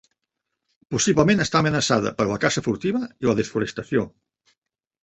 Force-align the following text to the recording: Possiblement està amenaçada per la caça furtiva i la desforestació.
Possiblement 0.95 1.43
està 1.45 1.61
amenaçada 1.61 2.15
per 2.23 2.27
la 2.33 2.41
caça 2.47 2.65
furtiva 2.71 3.05
i 3.11 3.31
la 3.31 3.39
desforestació. 3.43 4.09